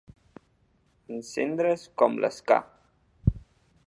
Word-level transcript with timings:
Encendre's 1.17 1.83
com 2.03 2.17
l'esca. 2.23 2.61